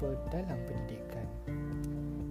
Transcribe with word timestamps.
bapa 0.00 0.18
dalam 0.30 0.58
pendidikan. 0.66 1.26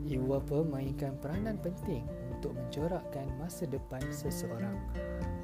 Ibu 0.03 0.25
bapa 0.35 0.57
mainkan 0.67 1.15
peranan 1.23 1.55
penting 1.63 2.03
untuk 2.35 2.59
mencorakkan 2.59 3.27
masa 3.39 3.63
depan 3.63 4.03
seseorang. 4.11 4.75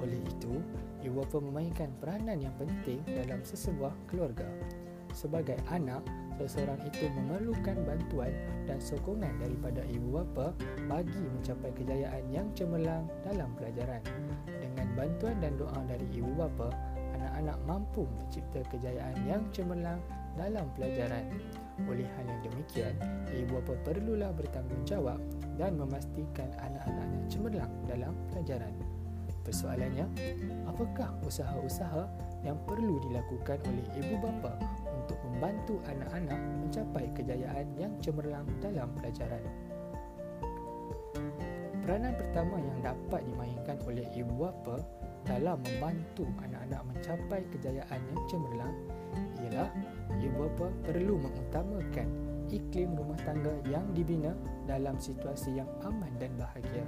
Oleh 0.03 0.19
itu, 0.19 0.59
ibu 0.99 1.23
bapa 1.23 1.39
memainkan 1.39 1.91
peranan 2.03 2.43
yang 2.43 2.55
penting 2.59 2.99
dalam 3.07 3.39
sesebuah 3.43 3.95
keluarga. 4.11 4.47
Sebagai 5.15 5.57
anak, 5.71 6.05
seseorang 6.37 6.79
itu 6.85 7.09
memerlukan 7.17 7.75
bantuan 7.83 8.31
dan 8.67 8.77
sokongan 8.79 9.31
daripada 9.41 9.81
ibu 9.89 10.21
bapa 10.21 10.53
bagi 10.87 11.23
mencapai 11.39 11.71
kejayaan 11.75 12.25
yang 12.29 12.47
cemerlang 12.53 13.07
dalam 13.25 13.51
pelajaran. 13.57 14.03
Dengan 14.47 14.87
bantuan 14.95 15.39
dan 15.39 15.55
doa 15.57 15.79
dari 15.87 16.07
ibu 16.13 16.31
bapa, 16.35 16.71
anak-anak 17.19 17.57
mampu 17.67 18.07
mencipta 18.07 18.63
kejayaan 18.71 19.17
yang 19.27 19.43
cemerlang 19.51 19.99
dalam 20.39 20.67
pelajaran. 20.77 21.27
Oleh 21.87 22.07
hal 22.17 22.25
yang 22.27 22.41
demikian, 22.43 22.95
ibu 23.31 23.61
bapa 23.61 23.77
perlulah 23.87 24.33
bertanggungjawab 24.35 25.21
dan 25.55 25.77
memastikan 25.79 26.49
anak-anaknya 26.59 27.21
cemerlang 27.31 27.73
dalam 27.87 28.13
pelajaran. 28.33 28.73
Persoalannya, 29.45 30.05
apakah 30.67 31.15
usaha-usaha 31.25 32.05
yang 32.43 32.59
perlu 32.67 32.99
dilakukan 33.07 33.57
oleh 33.65 33.85
ibu 33.97 34.15
bapa 34.19 34.59
untuk 34.91 35.17
membantu 35.25 35.79
anak-anak 35.87 36.39
mencapai 36.59 37.05
kejayaan 37.15 37.67
yang 37.79 37.93
cemerlang 38.03 38.45
dalam 38.59 38.91
pelajaran? 38.99 39.41
Peranan 41.81 42.13
pertama 42.13 42.61
yang 42.61 42.77
dapat 42.85 43.25
dimainkan 43.25 43.77
oleh 43.89 44.05
ibu 44.13 44.29
bapa 44.37 44.77
dalam 45.25 45.57
membantu 45.65 46.29
anak-anak 46.45 46.81
mencapai 46.85 47.41
kejayaan 47.49 48.01
yang 48.13 48.21
cemerlang 48.29 48.75
ialah 49.45 49.69
ibu 50.19 50.45
bapa 50.45 50.67
perlu 50.85 51.19
mengutamakan 51.19 52.07
iklim 52.49 52.97
rumah 52.97 53.17
tangga 53.21 53.53
yang 53.69 53.85
dibina 53.93 54.33
dalam 54.65 54.97
situasi 54.97 55.61
yang 55.61 55.69
aman 55.85 56.09
dan 56.17 56.33
bahagia. 56.35 56.85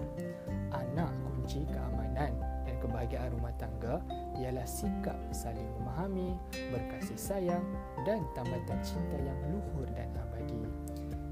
Anak 0.73 1.13
kunci 1.21 1.65
keamanan 1.69 2.33
dan 2.65 2.75
kebahagiaan 2.81 3.29
rumah 3.37 3.53
tangga 3.61 4.01
ialah 4.41 4.65
sikap 4.65 5.17
saling 5.29 5.65
memahami, 5.81 6.33
berkasih 6.73 7.17
sayang 7.17 7.65
dan 8.03 8.25
tambatan 8.33 8.81
cinta 8.81 9.17
yang 9.21 9.39
luhur 9.53 9.87
dan 9.93 10.09
abadi. 10.17 10.61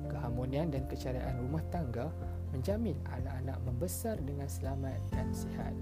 Keharmonian 0.10 0.70
dan 0.74 0.86
keceriaan 0.90 1.38
rumah 1.42 1.62
tangga 1.74 2.10
menjamin 2.54 2.98
anak-anak 3.10 3.58
membesar 3.66 4.18
dengan 4.22 4.50
selamat 4.50 4.98
dan 5.14 5.30
sihat. 5.34 5.74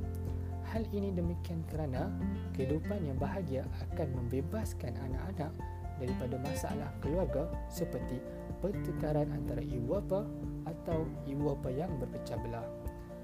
Hal 0.67 0.83
ini 0.91 1.15
demikian 1.15 1.63
kerana 1.71 2.11
kehidupan 2.51 3.07
yang 3.07 3.15
bahagia 3.15 3.63
akan 3.87 4.07
membebaskan 4.19 4.99
anak-anak 4.99 5.55
daripada 5.95 6.35
masalah 6.43 6.89
keluarga 6.99 7.47
seperti 7.71 8.19
pertukaran 8.59 9.31
antara 9.31 9.63
ibu 9.63 9.95
bapa 9.95 10.27
atau 10.67 11.07
ibu 11.23 11.55
bapa 11.55 11.69
yang 11.71 11.91
berpecah 11.95 12.35
belah. 12.43 12.67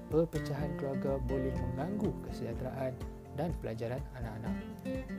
Perpecahan 0.08 0.72
keluarga 0.80 1.20
boleh 1.20 1.52
mengganggu 1.52 2.10
kesejahteraan 2.24 2.92
dan 3.36 3.50
pelajaran 3.60 4.00
anak-anak. 4.16 4.56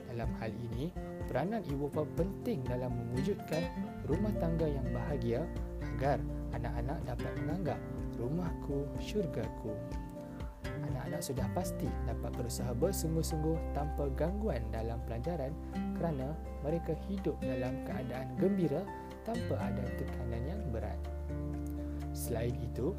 Dalam 0.09 0.29
hal 0.41 0.51
ini, 0.71 0.89
peranan 1.29 1.61
ibu 1.67 1.91
bapa 1.93 2.09
penting 2.17 2.65
dalam 2.65 2.89
mewujudkan 2.89 3.69
rumah 4.09 4.33
tangga 4.41 4.65
yang 4.65 4.87
bahagia 4.89 5.45
agar 5.95 6.17
anak-anak 6.57 6.97
dapat 7.05 7.31
menganggap 7.43 7.79
rumahku 8.17 8.87
syurgaku 9.03 9.75
anak-anak 10.95 11.19
sudah 11.19 11.47
pasti 11.51 11.91
dapat 12.07 12.31
berusaha 12.39 12.71
bersungguh-sungguh 12.71 13.75
tanpa 13.75 14.07
gangguan 14.15 14.63
dalam 14.71 14.95
pelajaran 15.03 15.51
kerana 15.99 16.31
mereka 16.63 16.95
hidup 17.11 17.35
dalam 17.43 17.83
keadaan 17.83 18.31
gembira 18.39 18.79
tanpa 19.27 19.59
ada 19.59 19.83
tekanan 19.99 20.43
yang 20.47 20.61
berat. 20.71 20.95
Selain 22.15 22.55
itu, 22.63 22.95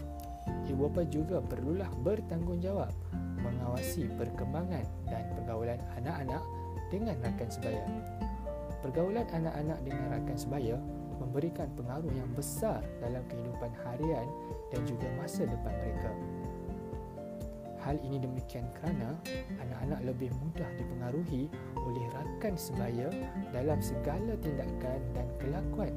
ibu 0.68 0.92
bapa 0.92 1.08
juga 1.08 1.40
perlulah 1.40 1.88
bertanggungjawab 2.04 2.92
mengawasi 3.40 4.12
perkembangan 4.20 4.84
dan 5.08 5.24
pergaulan 5.32 5.80
anak-anak 5.96 6.44
dengan 6.92 7.16
rakan 7.24 7.48
sebaya. 7.48 7.84
Pergaulan 8.84 9.24
anak-anak 9.32 9.78
dengan 9.88 10.06
rakan 10.20 10.36
sebaya 10.36 10.76
memberikan 11.16 11.72
pengaruh 11.72 12.12
yang 12.12 12.28
besar 12.36 12.84
dalam 13.00 13.24
kehidupan 13.32 13.72
harian 13.88 14.28
dan 14.68 14.84
juga 14.84 15.08
masa 15.16 15.48
depan 15.48 15.72
mereka. 15.80 16.12
Hal 17.86 18.02
ini 18.02 18.18
demikian 18.18 18.66
kerana 18.74 19.14
anak-anak 19.62 20.10
lebih 20.10 20.34
mudah 20.42 20.66
dipengaruhi 20.74 21.46
oleh 21.78 22.04
rakan 22.18 22.58
sebaya 22.58 23.06
dalam 23.54 23.78
segala 23.78 24.34
tindakan 24.42 24.98
dan 25.14 25.30
kelakuan. 25.38 25.94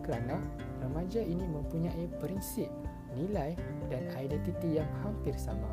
Kerana 0.00 0.40
remaja 0.80 1.20
ini 1.20 1.44
mempunyai 1.44 2.08
prinsip, 2.24 2.72
nilai 3.12 3.52
dan 3.92 4.00
identiti 4.16 4.80
yang 4.80 4.88
hampir 5.04 5.36
sama. 5.36 5.68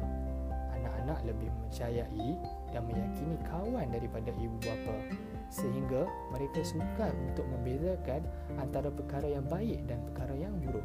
Anak-anak 0.76 1.24
lebih 1.24 1.48
mempercayai 1.48 2.30
dan 2.76 2.84
meyakini 2.84 3.40
kawan 3.48 3.88
daripada 3.88 4.36
ibu 4.36 4.60
bapa 4.60 5.00
sehingga 5.48 6.12
mereka 6.36 6.60
sukar 6.60 7.16
untuk 7.24 7.48
membezakan 7.48 8.20
antara 8.60 8.92
perkara 8.92 9.40
yang 9.40 9.48
baik 9.48 9.80
dan 9.88 10.04
perkara 10.12 10.36
yang 10.36 10.60
buruk. 10.60 10.84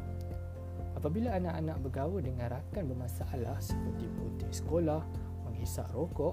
Apabila 1.03 1.35
anak-anak 1.35 1.83
bergaul 1.83 2.23
dengan 2.23 2.47
rakan 2.47 2.95
bermasalah 2.95 3.59
seperti 3.59 4.07
putih 4.15 4.47
sekolah, 4.55 5.03
menghisap 5.43 5.91
rokok, 5.91 6.31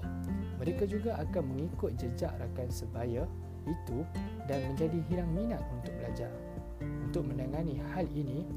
mereka 0.63 0.87
juga 0.87 1.19
akan 1.19 1.43
mengikut 1.43 1.91
jejak 1.99 2.31
rakan 2.39 2.71
sebaya 2.71 3.27
itu 3.67 3.99
dan 4.47 4.63
menjadi 4.71 4.95
hilang 5.11 5.27
minat 5.35 5.59
untuk 5.75 5.91
belajar. 5.99 6.31
Untuk 6.79 7.27
menangani 7.27 7.83
hal 7.91 8.07
ini, 8.15 8.47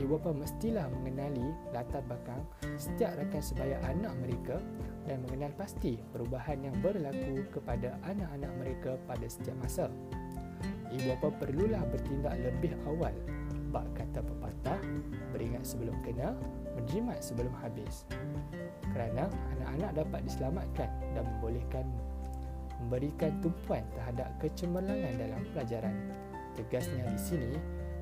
ibu 0.00 0.16
bapa 0.16 0.32
mestilah 0.32 0.88
mengenali 0.88 1.52
latar 1.76 2.00
belakang 2.08 2.40
setiap 2.80 3.20
rakan 3.20 3.42
sebaya 3.44 3.76
anak 3.92 4.16
mereka 4.24 4.56
dan 5.04 5.20
mengenal 5.28 5.52
pasti 5.60 6.00
perubahan 6.16 6.64
yang 6.64 6.80
berlaku 6.80 7.44
kepada 7.52 8.00
anak-anak 8.08 8.52
mereka 8.56 8.96
pada 9.04 9.28
setiap 9.28 9.60
masa. 9.60 9.92
Ibu 10.88 11.12
bapa 11.12 11.28
perlulah 11.44 11.84
bertindak 11.92 12.40
lebih 12.40 12.72
awal 12.88 13.12
bak 13.68 13.86
kata 13.96 14.20
pepatah 14.24 14.80
beringat 15.30 15.64
sebelum 15.64 15.94
kena 16.04 16.32
menjimat 16.78 17.20
sebelum 17.20 17.52
habis. 17.58 18.06
Kerana 18.94 19.26
anak-anak 19.58 19.90
dapat 20.04 20.20
diselamatkan 20.24 20.90
dan 21.14 21.22
membolehkan 21.26 21.86
memberikan 22.78 23.34
tumpuan 23.42 23.82
terhadap 23.90 24.30
kecemerlangan 24.38 25.14
dalam 25.18 25.42
pelajaran. 25.50 25.94
Tegasnya 26.54 27.04
di 27.10 27.18
sini 27.18 27.52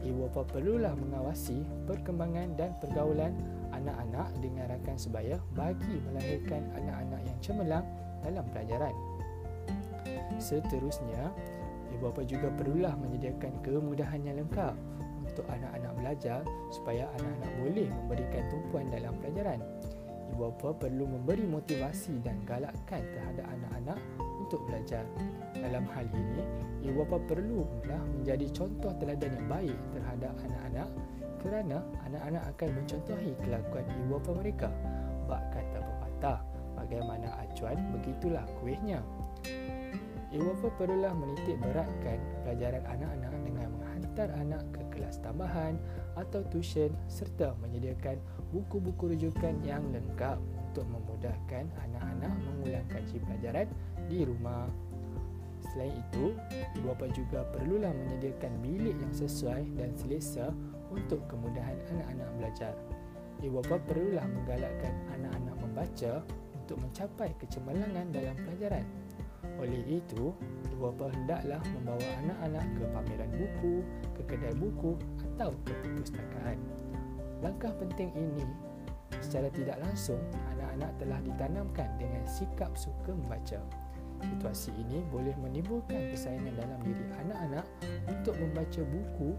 ibu 0.04 0.28
bapa 0.28 0.44
perlulah 0.48 0.92
mengawasi 0.92 1.64
perkembangan 1.88 2.56
dan 2.60 2.76
pergaulan 2.78 3.32
anak-anak 3.72 4.28
dengan 4.44 4.68
rakan 4.68 4.96
sebaya 5.00 5.36
bagi 5.56 6.00
melahirkan 6.08 6.62
anak-anak 6.76 7.20
yang 7.24 7.38
cemerlang 7.40 7.86
dalam 8.20 8.44
pelajaran. 8.52 8.94
Seterusnya 10.36 11.32
ibu 11.96 12.12
bapa 12.12 12.22
juga 12.28 12.52
perlulah 12.52 12.92
menyediakan 13.00 13.64
kemudahan 13.64 14.20
yang 14.24 14.44
lengkap 14.44 14.76
untuk 15.36 15.52
anak-anak 15.52 15.92
belajar 16.00 16.40
supaya 16.72 17.04
anak-anak 17.20 17.52
boleh 17.60 17.88
memberikan 17.92 18.42
tumpuan 18.48 18.88
dalam 18.88 19.12
pelajaran. 19.20 19.60
Ibu 20.32 20.48
bapa 20.48 20.88
perlu 20.88 21.04
memberi 21.04 21.44
motivasi 21.44 22.24
dan 22.24 22.40
galakkan 22.48 23.04
terhadap 23.12 23.44
anak-anak 23.52 24.00
untuk 24.40 24.64
belajar. 24.64 25.04
Dalam 25.52 25.84
hal 25.92 26.08
ini, 26.08 26.40
ibu 26.88 27.04
bapa 27.04 27.20
perlu 27.28 27.68
menjadi 28.16 28.48
contoh 28.56 28.96
teladan 28.96 29.36
yang 29.36 29.48
baik 29.52 29.76
terhadap 29.92 30.32
anak-anak 30.40 30.88
kerana 31.44 31.78
anak-anak 32.08 32.42
akan 32.56 32.68
mencontohi 32.80 33.30
kelakuan 33.44 33.84
ibu 33.92 34.16
bapa 34.16 34.30
mereka. 34.40 34.68
Bak 35.28 35.42
kata 35.52 35.78
pepatah, 35.84 36.38
bagaimana 36.80 37.28
acuan 37.44 37.76
begitulah 37.92 38.48
kuihnya. 38.64 39.04
Bapa 40.42 40.68
perlulah 40.76 41.14
menitik 41.14 41.56
beratkan 41.62 42.18
pelajaran 42.42 42.82
anak-anak 42.84 43.32
dengan 43.46 43.68
menghantar 43.78 44.28
anak 44.36 44.62
ke 44.74 44.82
kelas 44.96 45.22
tambahan 45.22 45.78
atau 46.18 46.42
tuition 46.50 46.90
serta 47.06 47.54
menyediakan 47.62 48.18
buku-buku 48.50 49.14
rujukan 49.14 49.54
yang 49.62 49.84
lengkap 49.92 50.40
untuk 50.76 50.86
memudahkan 50.92 51.70
anak-anak 51.88 52.32
mengulang 52.42 52.86
kaji 52.90 53.16
pelajaran 53.22 53.68
di 54.10 54.26
rumah. 54.26 54.68
Selain 55.72 55.92
itu, 55.92 56.36
ibu 56.76 56.86
bapa 56.92 57.06
juga 57.12 57.44
perlulah 57.52 57.92
menyediakan 57.92 58.52
bilik 58.60 58.96
yang 58.96 59.14
sesuai 59.14 59.62
dan 59.76 59.92
selesa 59.96 60.52
untuk 60.92 61.22
kemudahan 61.28 61.76
anak-anak 61.96 62.28
belajar. 62.36 62.74
Ibu 63.40 63.60
bapa 63.64 63.76
perlulah 63.84 64.24
menggalakkan 64.24 64.94
anak-anak 65.16 65.56
membaca 65.60 66.12
untuk 66.66 66.82
mencapai 66.82 67.30
kecemerlangan 67.38 68.10
dalam 68.10 68.36
pelajaran. 68.42 68.84
Oleh 69.56 69.82
itu, 69.88 70.36
ibu 70.68 70.76
bapa 70.76 71.08
hendaklah 71.12 71.62
membawa 71.72 72.08
anak-anak 72.24 72.66
ke 72.76 72.84
pameran 72.92 73.30
buku, 73.32 73.74
ke 74.12 74.22
kedai 74.28 74.54
buku 74.56 74.92
atau 75.36 75.50
ke 75.64 75.72
perpustakaan. 75.80 76.58
Langkah 77.40 77.72
penting 77.80 78.12
ini 78.16 78.44
secara 79.24 79.48
tidak 79.52 79.80
langsung 79.80 80.20
anak-anak 80.56 80.92
telah 81.00 81.18
ditanamkan 81.24 81.88
dengan 81.96 82.24
sikap 82.28 82.72
suka 82.76 83.16
membaca. 83.16 83.60
Situasi 84.16 84.72
ini 84.80 85.04
boleh 85.12 85.36
menimbulkan 85.40 86.08
persaingan 86.12 86.56
dalam 86.56 86.80
diri 86.80 87.04
anak-anak 87.20 87.66
untuk 88.08 88.32
membaca 88.40 88.80
buku 88.80 89.36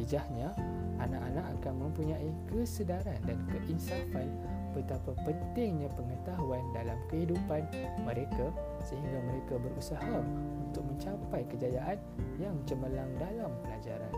Natijahnya, 0.00 0.56
anak-anak 0.96 1.60
akan 1.60 1.74
mempunyai 1.76 2.32
kesedaran 2.48 3.20
dan 3.28 3.36
keinsafan 3.52 4.32
betapa 4.72 5.12
pentingnya 5.28 5.92
pengetahuan 5.92 6.64
dalam 6.72 6.96
kehidupan 7.12 7.68
mereka 8.08 8.48
sehingga 8.80 9.20
mereka 9.28 9.60
berusaha 9.60 10.24
untuk 10.72 10.88
mencapai 10.88 11.44
kejayaan 11.52 12.00
yang 12.40 12.56
cemerlang 12.64 13.12
dalam 13.20 13.52
pelajaran. 13.60 14.14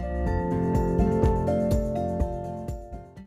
Thank 0.00 0.44
you 0.44 0.49